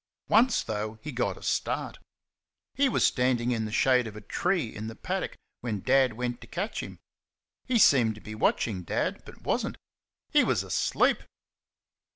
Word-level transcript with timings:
Once, 0.29 0.63
though, 0.63 0.97
he 1.03 1.11
got 1.11 1.37
a 1.37 1.43
start. 1.43 1.99
He 2.73 2.89
was 2.89 3.05
standing 3.05 3.51
in 3.51 3.65
the 3.65 3.71
shade 3.71 4.07
of 4.07 4.15
a 4.15 4.21
tree 4.21 4.73
in 4.73 4.87
the 4.87 4.95
paddock 4.95 5.37
when 5.59 5.81
Dad 5.83 6.13
went 6.13 6.41
to 6.41 6.47
catch 6.47 6.81
him. 6.81 6.97
He 7.67 7.77
seemed 7.77 8.15
to 8.15 8.21
be 8.21 8.33
watching 8.33 8.81
Dad, 8.81 9.21
but 9.25 9.43
was 9.43 9.63
n't. 9.63 9.77
He 10.31 10.43
was 10.43 10.63
ASLEEP. 10.63 11.21